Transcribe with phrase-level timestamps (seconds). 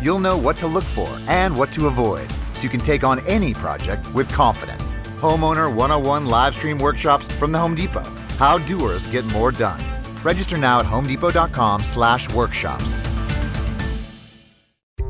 [0.00, 3.18] You'll know what to look for and what to avoid so you can take on
[3.26, 4.94] any project with confidence.
[5.20, 8.04] Homeowner 101 live stream workshops from the Home Depot.
[8.38, 9.80] How doers get more done.
[10.22, 13.02] Register now at homedepot.com/workshops.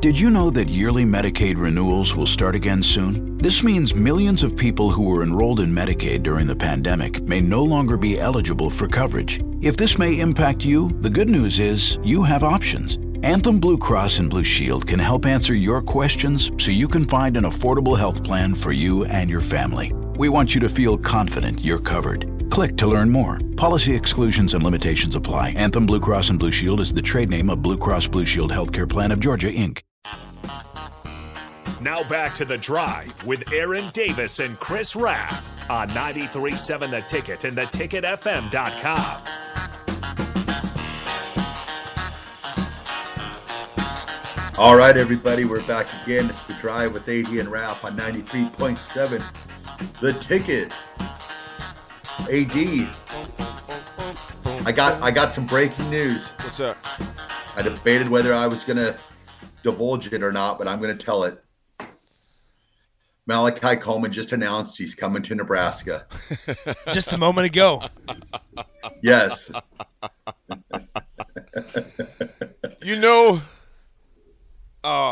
[0.01, 3.37] Did you know that yearly Medicaid renewals will start again soon?
[3.37, 7.61] This means millions of people who were enrolled in Medicaid during the pandemic may no
[7.61, 9.41] longer be eligible for coverage.
[9.61, 12.97] If this may impact you, the good news is you have options.
[13.21, 17.35] Anthem Blue Cross and Blue Shield can help answer your questions so you can find
[17.35, 19.91] an affordable health plan for you and your family.
[20.15, 22.49] We want you to feel confident you're covered.
[22.49, 23.41] Click to learn more.
[23.57, 25.49] Policy exclusions and limitations apply.
[25.49, 28.53] Anthem Blue Cross and Blue Shield is the trade name of Blue Cross Blue Shield
[28.53, 29.81] Healthcare Plan of Georgia, Inc.
[31.81, 37.43] Now back to the drive with Aaron Davis and Chris Raff on 937 The Ticket
[37.43, 39.38] and theticketfm.com.
[44.59, 46.29] All right, everybody, we're back again.
[46.29, 49.23] It's the drive with AD and Ralph on 93.7.
[50.01, 50.73] The ticket.
[52.29, 52.89] AD.
[54.67, 56.27] I got I got some breaking news.
[56.43, 56.75] What's up?
[57.55, 58.97] I debated whether I was gonna
[59.63, 61.41] divulge it or not, but I'm gonna tell it.
[63.27, 66.05] Malachi Coleman just announced he's coming to Nebraska.
[66.91, 67.81] Just a moment ago.
[69.01, 69.49] Yes.
[72.81, 73.41] You know,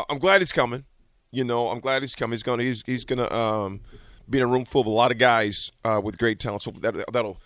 [0.08, 0.84] I'm glad he's coming.
[1.30, 2.32] You know, I'm glad he's coming.
[2.32, 3.80] He's gonna he's he's gonna um,
[4.28, 6.62] be in a room full of a lot of guys uh, with great talent.
[6.62, 7.38] So that that'll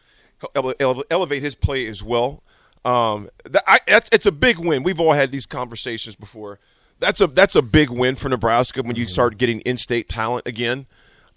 [0.54, 2.42] ele- ele- elevate his play as well.
[2.84, 4.82] Um, that, I, that's, it's a big win.
[4.82, 6.58] We've all had these conversations before.
[6.98, 10.86] That's a that's a big win for Nebraska when you start getting in-state talent again.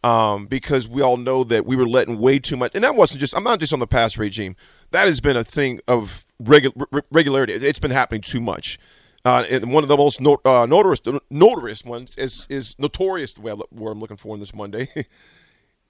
[0.03, 3.21] Um, because we all know that we were letting way too much, and that wasn't
[3.21, 3.35] just.
[3.35, 4.55] I'm not just on the pass regime.
[4.91, 7.53] That has been a thing of regu- re- regularity.
[7.53, 8.77] It's been happening too much.
[9.25, 13.33] Uh, and one of the most no, uh, notorious, notorious ones is is notorious.
[13.33, 14.87] The way I word I'm looking for in this Monday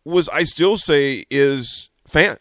[0.05, 2.37] was I still say is Fant.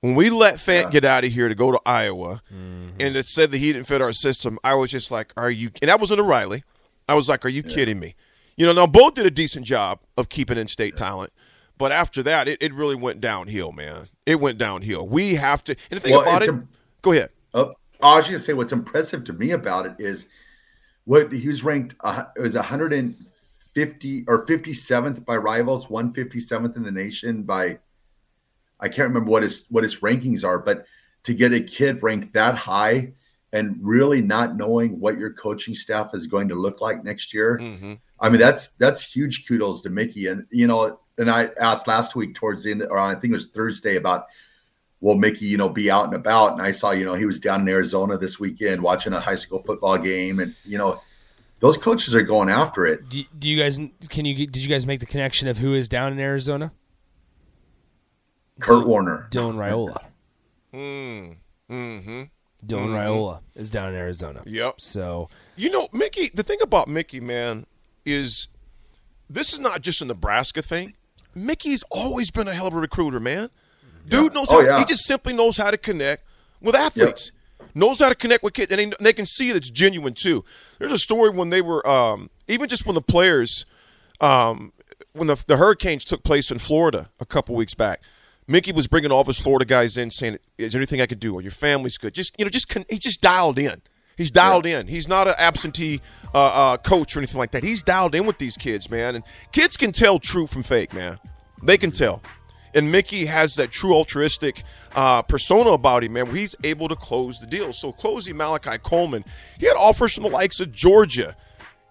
[0.00, 3.52] When we let Fant get out of here to go to Iowa, and it said
[3.52, 6.10] that he didn't fit our system, I was just like, "Are you?" And that was
[6.10, 6.64] in Riley.
[7.08, 8.14] I was like, "Are you kidding me?"
[8.56, 11.32] You know, now both did a decent job of keeping in-state talent,
[11.78, 14.08] but after that, it, it really went downhill, man.
[14.26, 15.06] It went downhill.
[15.08, 15.76] We have to.
[15.90, 16.62] And the thing Well, about it, a-
[17.00, 17.30] go ahead.
[17.54, 17.70] Uh,
[18.02, 20.26] I was going to say what's impressive to me about it is
[21.04, 21.94] what he was ranked.
[22.00, 27.78] Uh, it was 150 or 57th by rivals, 157th in the nation by.
[28.80, 30.86] I can't remember what his what his rankings are, but
[31.22, 33.12] to get a kid ranked that high
[33.52, 37.58] and really not knowing what your coaching staff is going to look like next year,
[37.62, 37.94] Mm-hmm.
[38.20, 40.26] I mean that's that's huge kudos to Mickey.
[40.26, 43.36] And you know, and I asked last week towards the end, or I think it
[43.36, 44.26] was Thursday, about
[45.04, 46.52] will Mickey, you know, be out and about?
[46.52, 49.34] And I saw, you know, he was down in Arizona this weekend watching a high
[49.34, 50.98] school football game, and you know,
[51.60, 53.06] those coaches are going after it.
[53.10, 53.78] Do, do you guys
[54.08, 56.72] can you did you guys make the connection of who is down in Arizona?
[58.60, 60.02] Kurt Warner, Dylan Raiola.
[60.74, 61.36] Mm.
[61.70, 62.22] Mm-hmm.
[62.66, 64.42] Dylan Raiola is down in Arizona.
[64.44, 64.80] Yep.
[64.80, 67.64] So You know, Mickey, the thing about Mickey, man,
[68.04, 68.48] is
[69.30, 70.94] this is not just a Nebraska thing.
[71.32, 73.50] Mickey's always been a hell of a recruiter, man.
[74.06, 74.78] Dude knows Oh, how yeah.
[74.78, 76.24] he just simply knows how to connect
[76.60, 77.32] with athletes.
[77.74, 80.44] Knows how to connect with kids, and they, they can see that it's genuine too.
[80.78, 83.66] There's a story when they were, um, even just when the players,
[84.20, 84.72] um,
[85.12, 88.00] when the, the hurricanes took place in Florida a couple weeks back,
[88.46, 91.18] Mickey was bringing all of his Florida guys in, saying, "Is there anything I could
[91.18, 91.34] do?
[91.34, 92.14] Or your family's good?
[92.14, 93.80] Just you know, just con- he just dialed in.
[94.16, 94.86] He's dialed in.
[94.86, 96.00] He's not an absentee
[96.32, 97.64] uh, uh, coach or anything like that.
[97.64, 99.16] He's dialed in with these kids, man.
[99.16, 101.18] And kids can tell true from fake, man.
[101.62, 102.22] They can tell.
[102.74, 104.64] And Mickey has that true altruistic
[104.96, 107.72] uh, persona about him, man, where he's able to close the deal.
[107.72, 109.24] So closing Malachi Coleman,
[109.58, 111.36] he had offers from the likes of Georgia,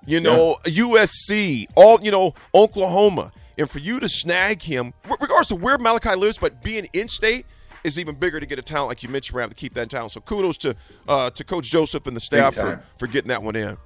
[0.06, 5.52] you know, USC, all you know, Oklahoma, and for you to snag him, re- regardless
[5.52, 7.46] of where Malachi lives, but being in state
[7.86, 9.90] is even bigger to get a talent like you mentioned, Rab, to keep that in
[9.90, 10.10] town.
[10.10, 10.76] So kudos to
[11.08, 13.78] uh, to Coach Joseph and the staff for, for getting that one in.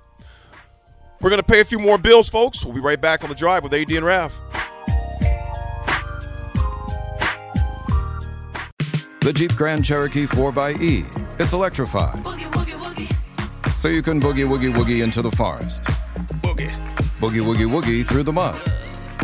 [1.19, 2.63] We're gonna pay a few more bills, folks.
[2.63, 4.33] We'll be right back on the drive with AD and Rav.
[9.27, 11.03] The Jeep Grand Cherokee 4xE.
[11.41, 12.15] It's electrified.
[13.75, 15.83] So you can boogie woogie woogie into the forest.
[16.41, 16.71] Boogie.
[17.19, 18.56] boogie woogie woogie through the mud.